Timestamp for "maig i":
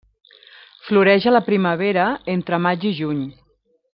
2.67-2.97